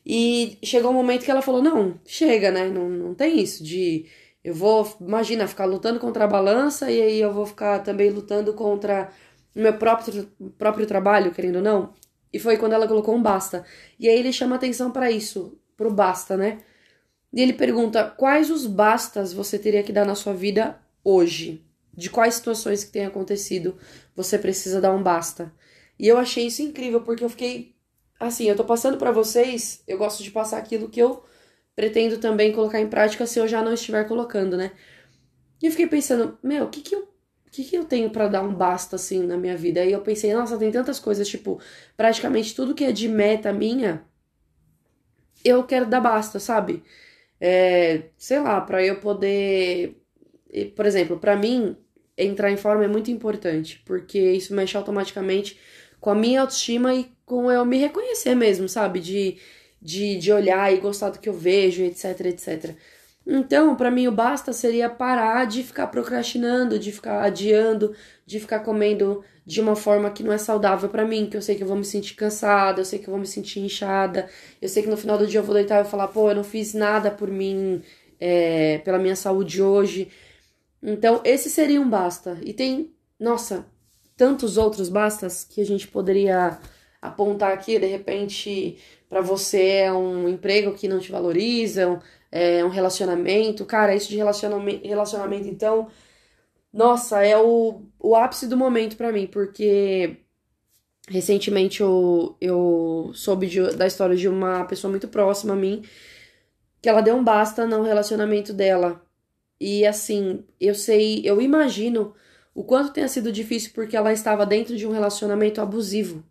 E 0.06 0.56
chegou 0.62 0.90
um 0.90 0.94
momento 0.94 1.22
que 1.22 1.30
ela 1.30 1.42
falou: 1.42 1.62
não, 1.62 2.00
chega, 2.06 2.50
né? 2.50 2.66
Não, 2.66 2.88
não 2.88 3.14
tem 3.14 3.38
isso 3.38 3.62
de. 3.62 4.06
Eu 4.42 4.54
vou, 4.54 4.90
imagina, 4.98 5.46
ficar 5.46 5.66
lutando 5.66 6.00
contra 6.00 6.24
a 6.24 6.26
balança 6.26 6.90
e 6.90 7.02
aí 7.02 7.20
eu 7.20 7.30
vou 7.30 7.44
ficar 7.44 7.80
também 7.80 8.08
lutando 8.08 8.54
contra 8.54 9.10
o 9.54 9.60
meu 9.60 9.74
próprio, 9.74 10.32
próprio 10.56 10.86
trabalho, 10.86 11.30
querendo 11.30 11.56
ou 11.56 11.62
não. 11.62 11.92
E 12.32 12.38
foi 12.38 12.56
quando 12.56 12.72
ela 12.72 12.88
colocou 12.88 13.14
um 13.14 13.22
basta. 13.22 13.62
E 13.98 14.08
aí 14.08 14.18
ele 14.18 14.32
chama 14.32 14.56
atenção 14.56 14.90
para 14.90 15.10
isso, 15.10 15.58
pro 15.76 15.92
basta, 15.92 16.38
né? 16.38 16.60
E 17.34 17.42
ele 17.42 17.52
pergunta: 17.52 18.04
quais 18.16 18.50
os 18.50 18.66
bastas 18.66 19.34
você 19.34 19.58
teria 19.58 19.82
que 19.82 19.92
dar 19.92 20.06
na 20.06 20.14
sua 20.14 20.32
vida 20.32 20.78
hoje? 21.04 21.62
De 21.94 22.08
quais 22.08 22.36
situações 22.36 22.82
que 22.82 22.92
têm 22.92 23.04
acontecido 23.04 23.76
você 24.16 24.38
precisa 24.38 24.80
dar 24.80 24.92
um 24.92 25.02
basta? 25.02 25.52
E 26.00 26.08
eu 26.08 26.18
achei 26.18 26.46
isso 26.46 26.62
incrível 26.62 27.02
porque 27.02 27.24
eu 27.24 27.28
fiquei 27.28 27.74
assim, 28.18 28.46
eu 28.46 28.56
tô 28.56 28.64
passando 28.64 28.98
para 28.98 29.12
vocês, 29.12 29.82
eu 29.86 29.98
gosto 29.98 30.22
de 30.22 30.30
passar 30.30 30.58
aquilo 30.58 30.88
que 30.88 31.00
eu 31.00 31.24
pretendo 31.76 32.18
também 32.18 32.52
colocar 32.52 32.80
em 32.80 32.88
prática 32.88 33.26
se 33.26 33.38
eu 33.38 33.48
já 33.48 33.62
não 33.62 33.72
estiver 33.72 34.06
colocando, 34.08 34.56
né? 34.56 34.72
E 35.62 35.66
eu 35.66 35.70
fiquei 35.72 35.86
pensando, 35.86 36.38
meu, 36.42 36.66
o 36.66 36.70
que 36.70 36.80
que 36.82 36.94
eu 36.94 37.08
o 37.46 37.52
que, 37.52 37.64
que 37.64 37.76
eu 37.76 37.84
tenho 37.84 38.10
para 38.10 38.28
dar 38.28 38.42
um 38.42 38.54
basta 38.54 38.96
assim 38.96 39.26
na 39.26 39.36
minha 39.36 39.56
vida? 39.56 39.80
Aí 39.80 39.90
eu 39.92 40.00
pensei, 40.02 40.32
nossa, 40.32 40.56
tem 40.56 40.70
tantas 40.70 41.00
coisas, 41.00 41.28
tipo, 41.28 41.60
praticamente 41.96 42.54
tudo 42.54 42.76
que 42.76 42.84
é 42.84 42.92
de 42.92 43.08
meta 43.08 43.52
minha, 43.52 44.04
eu 45.44 45.64
quero 45.64 45.86
dar 45.86 46.00
basta, 46.00 46.38
sabe? 46.38 46.82
é, 47.40 48.04
sei 48.18 48.40
lá, 48.40 48.60
para 48.62 48.84
eu 48.84 49.00
poder. 49.00 49.96
Por 50.76 50.86
exemplo, 50.86 51.18
para 51.18 51.36
mim, 51.36 51.76
entrar 52.18 52.50
em 52.52 52.58
forma 52.58 52.84
é 52.84 52.88
muito 52.88 53.10
importante, 53.10 53.82
porque 53.86 54.20
isso 54.32 54.54
mexe 54.54 54.76
automaticamente 54.76 55.58
com 56.00 56.10
a 56.10 56.14
minha 56.14 56.40
autoestima 56.40 56.94
e 56.94 57.10
com 57.26 57.50
eu 57.50 57.64
me 57.64 57.78
reconhecer 57.78 58.34
mesmo, 58.34 58.68
sabe? 58.68 59.00
De, 59.00 59.38
de, 59.80 60.16
de 60.18 60.32
olhar 60.32 60.72
e 60.72 60.78
gostar 60.78 61.10
do 61.10 61.18
que 61.18 61.28
eu 61.28 61.34
vejo, 61.34 61.82
etc, 61.82 62.20
etc. 62.26 62.76
Então, 63.26 63.76
para 63.76 63.90
mim, 63.90 64.06
o 64.08 64.12
basta 64.12 64.52
seria 64.52 64.88
parar 64.88 65.46
de 65.46 65.62
ficar 65.62 65.86
procrastinando, 65.88 66.78
de 66.78 66.90
ficar 66.90 67.22
adiando, 67.22 67.94
de 68.26 68.40
ficar 68.40 68.60
comendo 68.60 69.22
de 69.46 69.60
uma 69.60 69.76
forma 69.76 70.10
que 70.10 70.22
não 70.22 70.32
é 70.32 70.38
saudável 70.38 70.88
para 70.88 71.04
mim, 71.04 71.28
que 71.28 71.36
eu 71.36 71.42
sei 71.42 71.54
que 71.54 71.62
eu 71.62 71.66
vou 71.66 71.76
me 71.76 71.84
sentir 71.84 72.14
cansada, 72.14 72.80
eu 72.80 72.84
sei 72.84 72.98
que 72.98 73.08
eu 73.08 73.10
vou 73.10 73.20
me 73.20 73.26
sentir 73.26 73.60
inchada, 73.60 74.28
eu 74.60 74.68
sei 74.68 74.82
que 74.82 74.88
no 74.88 74.96
final 74.96 75.18
do 75.18 75.26
dia 75.26 75.40
eu 75.40 75.44
vou 75.44 75.54
deitar 75.54 75.84
e 75.84 75.88
falar, 75.88 76.08
pô, 76.08 76.30
eu 76.30 76.34
não 76.34 76.44
fiz 76.44 76.72
nada 76.74 77.10
por 77.10 77.30
mim, 77.30 77.82
é, 78.18 78.78
pela 78.78 78.98
minha 78.98 79.16
saúde 79.16 79.62
hoje. 79.62 80.08
Então, 80.82 81.20
esse 81.24 81.50
seria 81.50 81.80
um 81.80 81.88
basta. 81.88 82.38
E 82.42 82.52
tem, 82.52 82.92
nossa, 83.18 83.66
tantos 84.20 84.58
outros 84.58 84.90
bastas 84.90 85.44
que 85.44 85.62
a 85.62 85.64
gente 85.64 85.88
poderia 85.88 86.60
apontar 87.00 87.52
aqui, 87.52 87.78
de 87.78 87.86
repente, 87.86 88.76
para 89.08 89.22
você 89.22 89.76
é 89.76 89.92
um 89.94 90.28
emprego 90.28 90.74
que 90.74 90.86
não 90.86 90.98
te 90.98 91.10
valorizam, 91.10 92.02
é 92.30 92.62
um 92.62 92.68
relacionamento. 92.68 93.64
Cara, 93.64 93.94
isso 93.94 94.10
de 94.10 94.18
relacionamento, 94.18 94.86
relacionamento 94.86 95.48
então, 95.48 95.88
nossa, 96.70 97.24
é 97.24 97.34
o, 97.38 97.80
o 97.98 98.14
ápice 98.14 98.46
do 98.46 98.58
momento 98.58 98.94
para 98.94 99.10
mim, 99.10 99.26
porque 99.26 100.18
recentemente 101.08 101.80
eu, 101.80 102.36
eu 102.42 103.12
soube 103.14 103.46
de, 103.46 103.74
da 103.74 103.86
história 103.86 104.14
de 104.14 104.28
uma 104.28 104.66
pessoa 104.66 104.90
muito 104.90 105.08
próxima 105.08 105.54
a 105.54 105.56
mim, 105.56 105.82
que 106.82 106.90
ela 106.90 107.00
deu 107.00 107.16
um 107.16 107.24
basta 107.24 107.66
no 107.66 107.82
relacionamento 107.82 108.52
dela. 108.52 109.02
E 109.58 109.86
assim, 109.86 110.44
eu 110.60 110.74
sei, 110.74 111.22
eu 111.24 111.40
imagino 111.40 112.14
o 112.54 112.64
quanto 112.64 112.92
tenha 112.92 113.08
sido 113.08 113.32
difícil 113.32 113.70
porque 113.74 113.96
ela 113.96 114.12
estava 114.12 114.44
dentro 114.44 114.76
de 114.76 114.86
um 114.86 114.92
relacionamento 114.92 115.60
abusivo. 115.60 116.24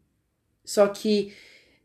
Só 0.64 0.88
que 0.88 1.34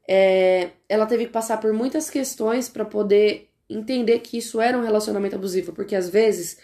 é, 0.06 0.70
ela 0.88 1.06
teve 1.06 1.26
que 1.26 1.32
passar 1.32 1.58
por 1.58 1.72
muitas 1.72 2.10
questões 2.10 2.68
para 2.68 2.84
poder 2.84 3.48
entender 3.68 4.18
que 4.20 4.38
isso 4.38 4.60
era 4.60 4.76
um 4.76 4.82
relacionamento 4.82 5.36
abusivo, 5.36 5.72
porque 5.72 5.96
às 5.96 6.08
vezes 6.08 6.58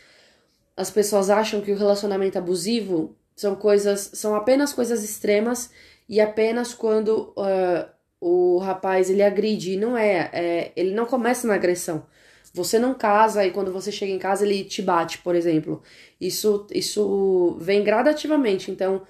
as 0.77 0.91
pessoas 0.91 1.31
acham 1.31 1.61
que 1.61 1.73
o 1.73 1.77
relacionamento 1.77 2.39
abusivo 2.39 3.17
são 3.35 3.55
coisas, 3.55 4.11
são 4.15 4.35
apenas 4.35 4.73
coisas 4.73 5.03
extremas 5.03 5.71
e 6.09 6.21
apenas 6.21 6.75
quando 6.75 7.33
uh, 7.37 7.89
o 8.21 8.59
rapaz 8.59 9.09
ele 9.09 9.23
agride, 9.23 9.77
não 9.77 9.97
é, 9.97 10.31
é, 10.33 10.73
ele 10.77 10.93
não 10.93 11.07
começa 11.07 11.47
na 11.47 11.55
agressão. 11.55 12.05
Você 12.53 12.79
não 12.79 12.95
casa 12.95 13.47
e 13.47 13.51
quando 13.51 13.73
você 13.73 13.93
chega 13.93 14.13
em 14.13 14.19
casa 14.19 14.45
ele 14.45 14.65
te 14.65 14.83
bate, 14.83 15.19
por 15.19 15.35
exemplo. 15.35 15.83
Isso, 16.21 16.67
isso 16.73 17.57
vem 17.61 17.85
gradativamente. 17.85 18.71
Então 18.71 19.03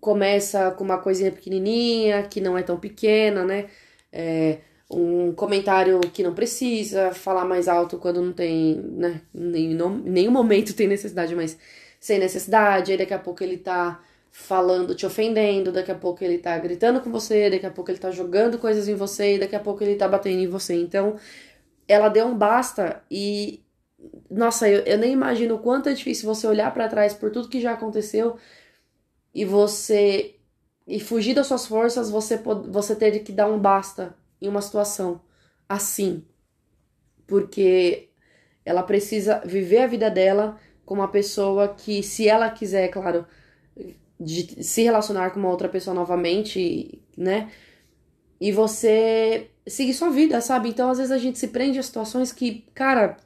começa 0.00 0.70
com 0.72 0.84
uma 0.84 0.98
coisinha 0.98 1.30
pequenininha 1.32 2.22
que 2.24 2.40
não 2.40 2.56
é 2.56 2.62
tão 2.62 2.78
pequena, 2.78 3.44
né? 3.44 3.66
É, 4.12 4.58
um 4.90 5.32
comentário 5.32 6.00
que 6.12 6.22
não 6.22 6.34
precisa, 6.34 7.12
falar 7.12 7.44
mais 7.44 7.68
alto 7.68 7.98
quando 7.98 8.22
não 8.22 8.32
tem, 8.32 8.76
né? 8.76 9.20
Em 9.34 9.76
nenhum 10.04 10.30
momento 10.30 10.74
tem 10.74 10.88
necessidade, 10.88 11.34
mas 11.34 11.58
sem 12.00 12.18
necessidade. 12.18 12.92
Aí 12.92 12.98
daqui 12.98 13.14
a 13.14 13.18
pouco 13.18 13.42
ele 13.42 13.58
tá 13.58 14.00
falando, 14.30 14.94
te 14.94 15.04
ofendendo, 15.04 15.72
daqui 15.72 15.90
a 15.90 15.94
pouco 15.94 16.22
ele 16.22 16.38
tá 16.38 16.56
gritando 16.58 17.00
com 17.00 17.10
você, 17.10 17.50
daqui 17.50 17.66
a 17.66 17.70
pouco 17.70 17.90
ele 17.90 17.98
tá 17.98 18.10
jogando 18.10 18.58
coisas 18.58 18.88
em 18.88 18.94
você, 18.94 19.38
daqui 19.38 19.56
a 19.56 19.60
pouco 19.60 19.82
ele 19.82 19.96
tá 19.96 20.06
batendo 20.06 20.40
em 20.40 20.46
você. 20.46 20.74
Então, 20.74 21.16
ela 21.88 22.08
deu 22.08 22.26
um 22.26 22.36
basta 22.36 23.02
e. 23.10 23.64
Nossa, 24.30 24.68
eu, 24.68 24.82
eu 24.82 24.98
nem 24.98 25.12
imagino 25.12 25.56
o 25.56 25.58
quanto 25.58 25.88
é 25.88 25.94
difícil 25.94 26.32
você 26.32 26.46
olhar 26.46 26.72
para 26.72 26.88
trás 26.88 27.14
por 27.14 27.32
tudo 27.32 27.48
que 27.48 27.60
já 27.60 27.72
aconteceu 27.72 28.36
e 29.34 29.44
você. 29.44 30.36
E 30.86 31.00
fugir 31.00 31.34
das 31.34 31.46
suas 31.46 31.66
forças, 31.66 32.10
você, 32.10 32.36
você 32.36 32.96
ter 32.96 33.18
que 33.20 33.32
dar 33.32 33.48
um 33.48 33.58
basta 33.58 34.16
em 34.40 34.48
uma 34.48 34.62
situação 34.62 35.20
assim. 35.68 36.24
Porque 37.26 38.08
ela 38.64 38.82
precisa 38.82 39.40
viver 39.44 39.78
a 39.82 39.86
vida 39.86 40.10
dela 40.10 40.58
com 40.86 40.94
uma 40.94 41.08
pessoa 41.08 41.74
que, 41.74 42.02
se 42.02 42.26
ela 42.26 42.50
quiser, 42.50 42.84
é 42.84 42.88
claro, 42.88 43.26
de 44.18 44.64
se 44.64 44.82
relacionar 44.82 45.30
com 45.30 45.38
uma 45.38 45.50
outra 45.50 45.68
pessoa 45.68 45.94
novamente, 45.94 47.02
né? 47.16 47.52
E 48.40 48.50
você 48.52 49.50
seguir 49.68 49.94
sua 49.94 50.10
vida, 50.10 50.40
sabe? 50.40 50.68
Então, 50.68 50.90
às 50.90 50.98
vezes 50.98 51.12
a 51.12 51.18
gente 51.18 51.38
se 51.38 51.48
prende 51.48 51.78
a 51.78 51.82
situações 51.82 52.32
que, 52.32 52.64
cara, 52.74 53.16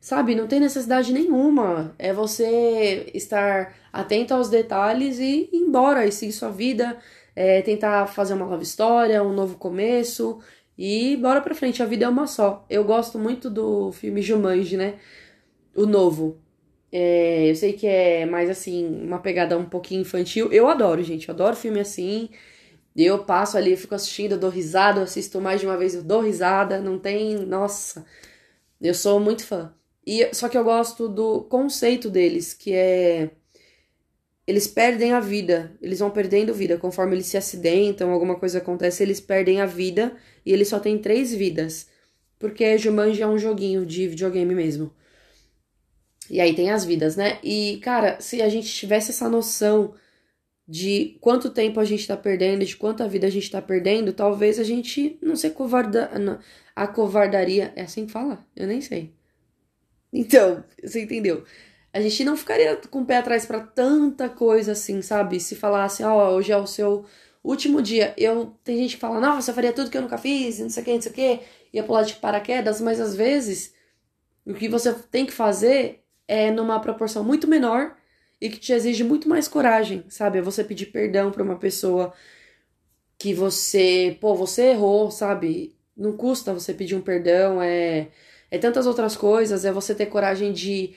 sabe, 0.00 0.34
não 0.34 0.46
tem 0.46 0.60
necessidade 0.60 1.12
nenhuma. 1.12 1.94
É 1.98 2.12
você 2.12 3.10
estar 3.14 3.74
atento 3.92 4.34
aos 4.34 4.48
detalhes 4.48 5.18
e 5.18 5.48
ir 5.52 5.56
embora 5.56 6.06
e 6.06 6.12
seguir 6.12 6.32
sua 6.32 6.50
vida, 6.50 6.98
é, 7.36 7.62
tentar 7.62 8.06
fazer 8.06 8.34
uma 8.34 8.46
nova 8.46 8.62
história, 8.62 9.22
um 9.22 9.32
novo 9.32 9.56
começo 9.56 10.40
e 10.78 11.16
bora 11.16 11.40
pra 11.40 11.54
frente. 11.54 11.82
A 11.82 11.86
vida 11.86 12.06
é 12.06 12.08
uma 12.08 12.26
só. 12.26 12.64
Eu 12.70 12.84
gosto 12.84 13.18
muito 13.18 13.50
do 13.50 13.92
filme 13.92 14.22
Jumanji, 14.22 14.76
né? 14.76 14.94
O 15.74 15.86
novo. 15.86 16.38
É, 16.92 17.50
eu 17.50 17.54
sei 17.54 17.72
que 17.74 17.86
é 17.86 18.26
mais 18.26 18.50
assim, 18.50 18.86
uma 19.04 19.18
pegada 19.20 19.56
um 19.58 19.64
pouquinho 19.64 20.00
infantil. 20.02 20.52
Eu 20.52 20.68
adoro, 20.68 21.02
gente. 21.02 21.28
Eu 21.28 21.34
adoro 21.34 21.54
filme 21.56 21.80
assim. 21.80 22.30
Eu 22.96 23.24
passo 23.24 23.56
ali, 23.56 23.76
fico 23.76 23.94
assistindo, 23.94 24.38
dou 24.38 24.50
risada, 24.50 25.02
assisto 25.02 25.40
mais 25.40 25.60
de 25.60 25.66
uma 25.66 25.76
vez, 25.76 25.94
eu 25.94 26.02
dou 26.02 26.20
risada. 26.20 26.80
Não 26.80 26.98
tem. 26.98 27.36
Nossa. 27.46 28.04
Eu 28.80 28.94
sou 28.94 29.20
muito 29.20 29.44
fã. 29.44 29.72
E, 30.06 30.34
só 30.34 30.48
que 30.48 30.58
eu 30.58 30.64
gosto 30.64 31.08
do 31.08 31.42
conceito 31.44 32.10
deles, 32.10 32.54
que 32.54 32.72
é. 32.72 33.30
Eles 34.46 34.66
perdem 34.66 35.12
a 35.12 35.20
vida, 35.20 35.76
eles 35.80 36.00
vão 36.00 36.10
perdendo 36.10 36.52
vida. 36.52 36.76
Conforme 36.76 37.14
eles 37.14 37.26
se 37.26 37.36
acidentam, 37.36 38.10
alguma 38.10 38.36
coisa 38.36 38.58
acontece, 38.58 39.02
eles 39.02 39.20
perdem 39.20 39.60
a 39.60 39.66
vida 39.66 40.16
e 40.44 40.52
eles 40.52 40.68
só 40.68 40.80
têm 40.80 40.98
três 40.98 41.32
vidas. 41.32 41.88
Porque 42.38 42.76
Jumanji 42.78 43.22
é 43.22 43.26
um 43.26 43.38
joguinho 43.38 43.86
de 43.86 44.08
videogame 44.08 44.54
mesmo. 44.54 44.92
E 46.28 46.40
aí 46.40 46.54
tem 46.54 46.70
as 46.70 46.84
vidas, 46.84 47.16
né? 47.16 47.38
E, 47.44 47.78
cara, 47.82 48.20
se 48.20 48.40
a 48.40 48.48
gente 48.48 48.72
tivesse 48.72 49.10
essa 49.10 49.28
noção 49.28 49.94
de 50.70 51.18
quanto 51.20 51.50
tempo 51.50 51.80
a 51.80 51.84
gente 51.84 52.06
tá 52.06 52.16
perdendo, 52.16 52.64
de 52.64 52.76
quanta 52.76 53.08
vida 53.08 53.26
a 53.26 53.30
gente 53.30 53.50
tá 53.50 53.60
perdendo, 53.60 54.12
talvez 54.12 54.56
a 54.56 54.62
gente 54.62 55.18
não 55.20 55.34
se 55.34 55.48
acovarda, 55.48 56.08
acovardaria. 56.76 57.72
É 57.74 57.82
assim 57.82 58.06
que 58.06 58.12
fala? 58.12 58.46
Eu 58.54 58.68
nem 58.68 58.80
sei. 58.80 59.12
Então, 60.12 60.62
você 60.80 61.02
entendeu? 61.02 61.44
A 61.92 62.00
gente 62.00 62.22
não 62.22 62.36
ficaria 62.36 62.76
com 62.88 63.00
o 63.00 63.04
pé 63.04 63.16
atrás 63.16 63.44
para 63.46 63.58
tanta 63.58 64.28
coisa 64.28 64.70
assim, 64.70 65.02
sabe? 65.02 65.40
Se 65.40 65.56
falasse, 65.56 66.04
ó, 66.04 66.30
oh, 66.30 66.36
hoje 66.36 66.52
é 66.52 66.56
o 66.56 66.68
seu 66.68 67.04
último 67.42 67.82
dia. 67.82 68.14
Eu 68.16 68.54
tem 68.62 68.78
gente 68.78 68.94
que 68.94 69.00
fala, 69.00 69.18
nossa, 69.18 69.50
eu 69.50 69.54
faria 69.56 69.72
tudo 69.72 69.90
que 69.90 69.98
eu 69.98 70.02
nunca 70.02 70.18
fiz, 70.18 70.60
não 70.60 70.70
sei 70.70 70.82
o 70.84 70.86
que, 70.86 70.94
não 70.94 71.02
sei 71.02 71.10
o 71.10 71.14
que, 71.14 71.40
ia 71.72 71.82
pular 71.82 72.04
de 72.04 72.14
paraquedas, 72.14 72.80
mas 72.80 73.00
às 73.00 73.16
vezes 73.16 73.74
o 74.46 74.54
que 74.54 74.68
você 74.68 74.92
tem 75.10 75.26
que 75.26 75.32
fazer 75.32 76.04
é 76.28 76.48
numa 76.52 76.78
proporção 76.78 77.24
muito 77.24 77.48
menor 77.48 77.96
e 78.40 78.48
que 78.50 78.58
te 78.58 78.72
exige 78.72 79.04
muito 79.04 79.28
mais 79.28 79.46
coragem, 79.48 80.04
sabe? 80.08 80.38
É 80.38 80.42
você 80.42 80.64
pedir 80.64 80.86
perdão 80.86 81.30
para 81.30 81.42
uma 81.42 81.56
pessoa 81.56 82.12
que 83.18 83.34
você, 83.34 84.16
pô, 84.20 84.34
você 84.34 84.70
errou, 84.70 85.10
sabe? 85.10 85.74
Não 85.96 86.16
custa 86.16 86.54
você 86.54 86.72
pedir 86.72 86.94
um 86.94 87.02
perdão, 87.02 87.60
é 87.62 88.08
é 88.50 88.58
tantas 88.58 88.86
outras 88.86 89.16
coisas, 89.16 89.64
é 89.64 89.72
você 89.72 89.94
ter 89.94 90.06
coragem 90.06 90.52
de 90.52 90.94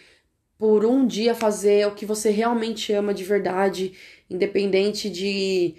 por 0.58 0.86
um 0.86 1.06
dia 1.06 1.36
fazer 1.36 1.88
o 1.88 1.94
que 1.94 2.06
você 2.06 2.30
realmente 2.32 2.94
ama 2.94 3.14
de 3.14 3.24
verdade, 3.24 3.94
independente 4.30 5.10
de 5.10 5.76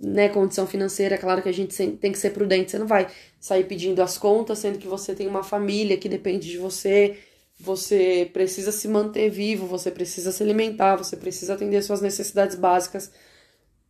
né, 0.00 0.28
condição 0.28 0.66
financeira, 0.66 1.16
claro 1.16 1.42
que 1.42 1.48
a 1.48 1.52
gente 1.52 1.74
tem 1.96 2.12
que 2.12 2.18
ser 2.18 2.30
prudente, 2.30 2.70
você 2.70 2.78
não 2.78 2.86
vai 2.86 3.08
sair 3.40 3.64
pedindo 3.64 4.02
as 4.02 4.18
contas, 4.18 4.58
sendo 4.58 4.78
que 4.78 4.86
você 4.86 5.14
tem 5.14 5.26
uma 5.26 5.42
família 5.42 5.96
que 5.96 6.08
depende 6.08 6.48
de 6.50 6.58
você, 6.58 7.18
você 7.58 8.30
precisa 8.32 8.70
se 8.70 8.86
manter 8.86 9.30
vivo, 9.30 9.66
você 9.66 9.90
precisa 9.90 10.30
se 10.30 10.42
alimentar, 10.42 10.96
você 10.96 11.16
precisa 11.16 11.54
atender 11.54 11.82
suas 11.82 12.00
necessidades 12.00 12.56
básicas. 12.56 13.10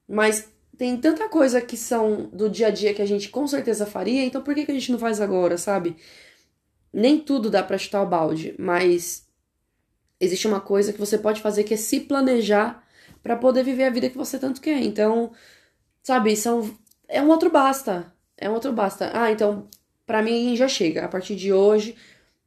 Mas 0.09 0.49
tem 0.77 0.97
tanta 0.97 1.29
coisa 1.29 1.61
que 1.61 1.77
são 1.77 2.29
do 2.33 2.49
dia 2.49 2.69
a 2.69 2.71
dia 2.71 2.95
que 2.95 3.03
a 3.03 3.07
gente 3.07 3.29
com 3.29 3.47
certeza 3.47 3.87
faria, 3.87 4.25
então 4.25 4.43
por 4.43 4.55
que, 4.55 4.65
que 4.65 4.71
a 4.71 4.75
gente 4.75 4.93
não 4.93 4.99
faz 4.99 5.21
agora, 5.21 5.59
sabe? 5.59 5.97
Nem 6.93 7.19
tudo 7.19 7.51
dá 7.51 7.63
pra 7.63 7.79
chutar 7.79 8.03
o 8.03 8.07
balde, 8.07 8.55
mas 8.59 9.27
existe 10.21 10.47
uma 10.47 10.61
coisa 10.61 10.93
que 10.93 10.99
você 10.99 11.19
pode 11.19 11.41
fazer 11.41 11.65
que 11.65 11.75
é 11.75 11.77
se 11.77 12.01
planejar 12.01 12.85
para 13.23 13.37
poder 13.37 13.65
viver 13.65 13.85
a 13.85 13.91
vida 13.91 14.09
que 14.09 14.17
você 14.17 14.39
tanto 14.39 14.61
quer. 14.61 14.81
Então, 14.83 15.33
sabe, 16.03 16.37
são 16.37 16.77
é 17.09 17.21
um 17.23 17.29
outro 17.29 17.51
basta. 17.51 18.13
É 18.37 18.49
um 18.49 18.55
outro 18.55 18.73
basta. 18.73 19.11
Ah, 19.15 19.31
então 19.31 19.69
para 20.07 20.23
mim 20.23 20.55
já 20.57 20.69
chega. 20.69 21.05
A 21.05 21.09
partir 21.09 21.37
de 21.37 21.53
hoje, 21.53 21.97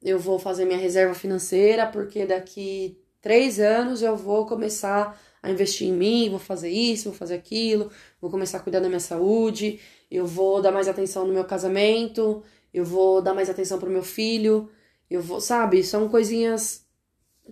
eu 0.04 0.20
vou 0.20 0.40
fazer 0.40 0.66
minha 0.66 0.78
reserva 0.78 1.14
financeira, 1.14 1.88
porque 1.88 2.26
daqui 2.26 2.98
três 3.22 3.60
anos 3.60 4.02
eu 4.02 4.16
vou 4.16 4.46
começar 4.46 5.20
a 5.42 5.50
investir 5.50 5.88
em 5.88 5.94
mim, 5.94 6.30
vou 6.30 6.40
fazer 6.40 6.70
isso, 6.70 7.10
vou 7.10 7.18
fazer 7.18 7.36
aquilo, 7.36 7.92
vou 8.22 8.30
começar 8.30 8.58
a 8.58 8.62
cuidar 8.62 8.80
da 8.80 8.88
minha 8.88 9.00
saúde, 9.00 9.80
eu 10.12 10.26
vou 10.26 10.62
dar 10.62 10.72
mais 10.72 10.88
atenção 10.88 11.26
no 11.26 11.34
meu 11.34 11.46
casamento, 11.46 12.44
eu 12.74 12.84
vou 12.84 13.22
dar 13.22 13.34
mais 13.34 13.50
atenção 13.50 13.80
pro 13.80 13.90
meu 13.90 14.04
filho, 14.04 14.70
eu 15.10 15.22
vou, 15.22 15.42
sabe, 15.42 15.84
são 15.84 16.08
coisinhas 16.10 16.86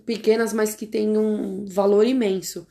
pequenas, 0.04 0.52
mas 0.52 0.74
que 0.74 0.86
têm 0.86 1.16
um 1.16 1.66
valor 1.66 2.06
imenso. 2.06 2.66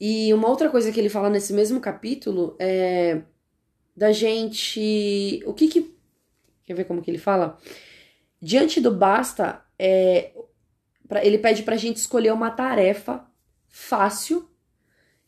E 0.00 0.32
uma 0.32 0.48
outra 0.48 0.70
coisa 0.70 0.90
que 0.90 0.98
ele 0.98 1.08
fala 1.08 1.28
nesse 1.28 1.52
mesmo 1.52 1.80
capítulo 1.80 2.56
é 2.58 3.20
da 3.94 4.12
gente. 4.12 5.42
O 5.44 5.52
que 5.52 5.68
que. 5.68 5.94
Quer 6.64 6.74
ver 6.74 6.84
como 6.84 7.02
que 7.02 7.10
ele 7.10 7.18
fala? 7.18 7.58
Diante 8.40 8.80
do 8.80 8.90
basta, 8.90 9.62
é, 9.78 10.32
pra, 11.06 11.24
ele 11.24 11.38
pede 11.38 11.62
pra 11.62 11.76
gente 11.76 11.96
escolher 11.96 12.32
uma 12.32 12.50
tarefa 12.50 13.26
fácil 13.68 14.48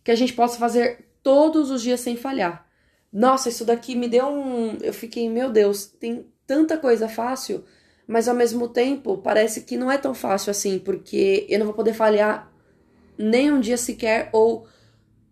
que 0.02 0.11
a 0.11 0.14
gente 0.14 0.33
possa 0.33 0.59
fazer 0.59 1.09
todos 1.23 1.71
os 1.71 1.83
dias 1.83 2.00
sem 2.00 2.16
falhar. 2.16 2.66
Nossa, 3.12 3.49
isso 3.49 3.64
daqui 3.64 3.95
me 3.95 4.09
deu 4.09 4.26
um. 4.26 4.78
Eu 4.81 4.95
fiquei, 4.95 5.28
meu 5.28 5.50
Deus, 5.50 5.87
tem 5.87 6.26
tanta 6.47 6.78
coisa 6.78 7.09
fácil, 7.09 7.64
mas 8.07 8.26
ao 8.26 8.35
mesmo 8.35 8.69
tempo 8.69 9.19
parece 9.19 9.62
que 9.62 9.76
não 9.76 9.90
é 9.90 9.99
tão 9.99 10.14
fácil 10.14 10.50
assim, 10.50 10.78
porque 10.78 11.47
eu 11.49 11.59
não 11.59 11.66
vou 11.66 11.75
poder 11.75 11.92
falhar 11.92 12.50
nem 13.19 13.52
um 13.52 13.61
dia 13.61 13.76
sequer 13.76 14.31
ou 14.33 14.66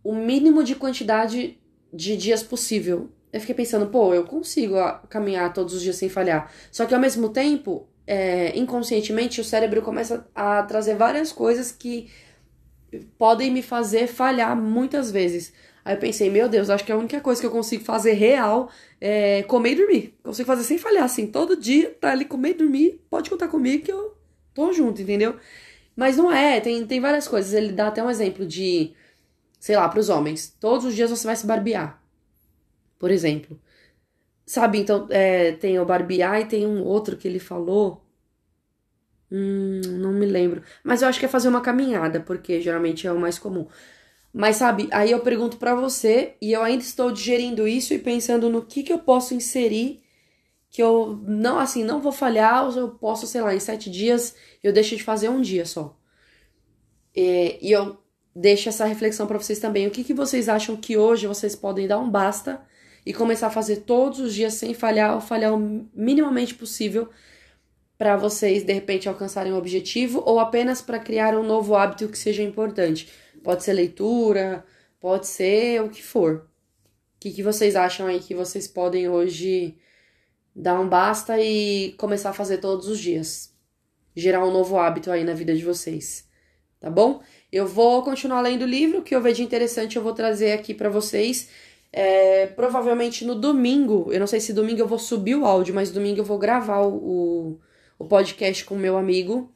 o 0.04 0.14
mínimo 0.14 0.62
de 0.62 0.75
quantidade 0.75 1.58
de 1.92 2.16
dias 2.16 2.42
possível 2.42 3.10
eu 3.32 3.40
fiquei 3.40 3.54
pensando, 3.54 3.87
pô, 3.87 4.12
eu 4.12 4.25
consigo 4.25 4.76
caminhar 5.08 5.52
todos 5.52 5.75
os 5.75 5.82
dias 5.82 5.96
sem 5.96 6.08
falhar. 6.08 6.52
Só 6.70 6.84
que 6.84 6.94
ao 6.94 7.00
mesmo 7.00 7.28
tempo, 7.28 7.87
é, 8.06 8.56
inconscientemente, 8.58 9.40
o 9.40 9.44
cérebro 9.44 9.82
começa 9.82 10.26
a 10.34 10.62
trazer 10.64 10.96
várias 10.96 11.30
coisas 11.30 11.70
que 11.70 12.10
podem 13.16 13.52
me 13.52 13.62
fazer 13.62 14.08
falhar 14.08 14.56
muitas 14.56 15.10
vezes. 15.10 15.52
Aí 15.84 15.94
eu 15.94 16.00
pensei, 16.00 16.28
meu 16.28 16.49
Deus, 16.49 16.68
acho 16.68 16.84
que 16.84 16.90
a 16.90 16.96
única 16.96 17.20
coisa 17.20 17.40
que 17.40 17.46
eu 17.46 17.52
consigo 17.52 17.84
fazer 17.84 18.12
real 18.14 18.68
é 19.00 19.44
comer 19.44 19.72
e 19.72 19.76
dormir. 19.76 20.18
Consigo 20.25 20.46
fazer 20.46 20.64
sem 20.64 20.76
falhar, 20.76 21.04
assim, 21.04 21.28
todo 21.28 21.56
dia, 21.56 21.96
tá 22.00 22.10
ali 22.10 22.25
comer 22.25 22.50
e 22.50 22.54
dormir, 22.54 23.00
pode 23.08 23.30
contar 23.30 23.49
comigo 23.49 23.84
que 23.84 23.92
eu 23.92 24.16
tô 24.52 24.72
junto, 24.72 25.00
entendeu? 25.00 25.37
Mas 25.96 26.16
não 26.16 26.32
é, 26.32 26.60
tem, 26.60 26.84
tem 26.84 27.00
várias 27.00 27.28
coisas. 27.28 27.54
Ele 27.54 27.72
dá 27.72 27.88
até 27.88 28.02
um 28.02 28.10
exemplo 28.10 28.44
de, 28.44 28.92
sei 29.60 29.76
lá, 29.76 29.88
para 29.88 30.00
os 30.00 30.08
homens. 30.08 30.54
Todos 30.60 30.84
os 30.84 30.94
dias 30.94 31.10
você 31.10 31.26
vai 31.26 31.37
se 31.37 31.46
barbear 31.46 32.00
por 33.00 33.11
exemplo. 33.11 33.61
Sabe, 34.47 34.78
então 34.78 35.09
é, 35.11 35.52
tem 35.52 35.78
o 35.80 35.85
barbear 35.87 36.40
e 36.40 36.47
tem 36.47 36.66
um 36.66 36.85
outro 36.85 37.16
que 37.16 37.26
ele 37.26 37.38
falou. 37.38 38.04
Hum, 39.33 39.80
não 39.87 40.12
me 40.12 40.26
lembro. 40.26 40.62
Mas 40.85 41.02
eu 41.02 41.09
acho 41.09 41.19
que 41.19 41.26
é 41.26 41.28
fazer 41.28 41.49
uma 41.49 41.61
caminhada, 41.61 42.21
porque 42.21 42.61
geralmente 42.61 43.07
é 43.07 43.12
o 43.12 43.19
mais 43.19 43.38
comum. 43.38 43.66
Mas 44.33 44.57
sabe, 44.57 44.88
aí 44.92 45.11
eu 45.11 45.21
pergunto 45.21 45.57
para 45.57 45.75
você 45.75 46.35
e 46.40 46.52
eu 46.52 46.62
ainda 46.62 46.85
estou 46.85 47.11
digerindo 47.11 47.66
isso 47.66 47.95
e 47.95 47.99
pensando 47.99 48.49
no 48.50 48.64
que, 48.64 48.83
que 48.83 48.92
eu 48.92 48.99
posso 48.99 49.35
inserir 49.35 50.02
que 50.71 50.83
eu 50.83 51.19
não, 51.26 51.59
assim, 51.59 51.83
não 51.83 52.00
vou 52.00 52.12
falhar, 52.12 52.71
eu 52.76 52.90
posso, 52.90 53.26
sei 53.26 53.40
lá, 53.40 53.54
em 53.54 53.59
sete 53.61 53.90
dias 53.90 54.37
eu 54.62 54.73
deixo 54.73 54.97
de 54.97 55.02
fazer 55.02 55.28
um 55.28 55.40
dia 55.40 55.66
só. 55.66 55.99
E, 57.14 57.59
e 57.61 57.73
eu 57.73 57.99
deixo 58.35 58.69
essa 58.69 58.85
reflexão 58.85 59.26
para 59.26 59.38
vocês 59.38 59.59
também. 59.59 59.87
O 59.87 59.90
que, 59.90 60.04
que 60.04 60.14
vocês 60.14 60.49
acham 60.49 60.76
que 60.76 60.97
hoje 60.97 61.26
vocês 61.26 61.57
podem 61.57 61.88
dar 61.88 61.99
um 61.99 62.09
basta 62.09 62.61
e 63.04 63.12
começar 63.12 63.49
a 63.49 63.50
fazer 63.50 63.78
todos 63.78 64.21
os 64.21 64.35
dias 64.35 64.54
sem 64.54 64.75
falhar 64.75 65.14
ou 65.14 65.21
falhar 65.21 65.54
o 65.54 65.88
minimamente 65.95 66.54
possível 66.54 67.09
para 68.00 68.16
vocês 68.16 68.64
de 68.64 68.73
repente 68.73 69.09
alcançarem 69.09 69.52
o 69.52 69.57
objetivo 69.57 70.23
ou 70.25 70.40
apenas 70.40 70.80
para 70.80 70.99
criar 70.99 71.37
um 71.37 71.42
novo 71.42 71.75
hábito 71.75 72.09
que 72.09 72.16
seja 72.16 72.42
importante. 72.42 73.09
Pode 73.45 73.62
ser 73.62 73.75
leitura, 73.75 74.64
pode 74.99 75.26
ser 75.26 75.83
o 75.83 75.90
que 75.90 76.02
for. 76.02 76.47
O 77.16 77.21
que, 77.21 77.30
que 77.30 77.42
vocês 77.42 77.76
acham 77.76 78.07
aí 78.07 78.19
que 78.19 78.35
vocês 78.35 78.66
podem 78.66 79.07
hoje 79.07 79.76
dar 80.57 80.80
um 80.80 80.88
basta 80.88 81.38
e 81.38 81.92
começar 81.99 82.30
a 82.30 82.33
fazer 82.33 82.57
todos 82.57 82.88
os 82.88 82.99
dias? 82.99 83.54
Gerar 84.16 84.47
um 84.47 84.50
novo 84.50 84.78
hábito 84.78 85.11
aí 85.11 85.23
na 85.23 85.35
vida 85.35 85.54
de 85.54 85.62
vocês, 85.62 86.26
tá 86.80 86.88
bom? 86.88 87.23
Eu 87.52 87.66
vou 87.66 88.02
continuar 88.02 88.40
lendo 88.40 88.62
o 88.62 88.66
livro, 88.66 89.02
que 89.02 89.14
eu 89.14 89.21
de 89.21 89.42
interessante 89.42 89.97
eu 89.97 90.02
vou 90.02 90.14
trazer 90.14 90.52
aqui 90.52 90.73
para 90.73 90.88
vocês. 90.88 91.50
É, 91.92 92.47
provavelmente 92.47 93.25
no 93.25 93.35
domingo, 93.35 94.09
eu 94.12 94.20
não 94.20 94.26
sei 94.26 94.38
se 94.40 94.52
domingo 94.52 94.80
eu 94.80 94.87
vou 94.87 94.99
subir 94.99 95.35
o 95.35 95.44
áudio, 95.44 95.75
mas 95.75 95.90
domingo 95.90 96.20
eu 96.20 96.25
vou 96.25 96.38
gravar 96.38 96.82
o, 96.82 97.59
o, 97.99 98.04
podcast 98.04 98.64
com 98.64 98.76
o 98.76 98.78
meu 98.78 98.97
amigo. 98.97 99.52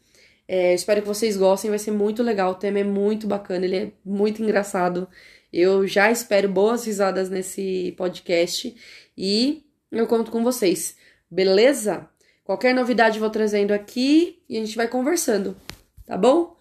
É, 0.46 0.74
espero 0.74 1.00
que 1.00 1.06
vocês 1.08 1.36
gostem, 1.36 1.70
vai 1.70 1.78
ser 1.78 1.92
muito 1.92 2.22
legal. 2.22 2.52
O 2.52 2.56
tema 2.56 2.80
é 2.80 2.84
muito 2.84 3.26
bacana, 3.26 3.64
ele 3.64 3.76
é 3.76 3.92
muito 4.04 4.42
engraçado. 4.42 5.08
Eu 5.52 5.86
já 5.86 6.10
espero 6.10 6.48
boas 6.48 6.84
risadas 6.84 7.30
nesse 7.30 7.94
podcast 7.96 8.74
e 9.16 9.64
eu 9.92 10.06
conto 10.08 10.32
com 10.32 10.42
vocês, 10.42 10.96
beleza? 11.30 12.08
Qualquer 12.42 12.74
novidade 12.74 13.16
eu 13.16 13.20
vou 13.20 13.30
trazendo 13.30 13.72
aqui 13.72 14.42
e 14.48 14.58
a 14.58 14.60
gente 14.60 14.76
vai 14.76 14.88
conversando, 14.88 15.56
tá 16.04 16.16
bom? 16.16 16.56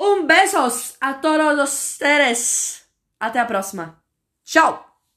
Um 0.00 0.26
beijos 0.26 0.96
a 1.00 1.12
todos 1.12 1.56
vocês. 1.56 2.82
Até 3.20 3.40
a 3.40 3.44
próxima. 3.44 4.00
Tchau! 4.44 4.87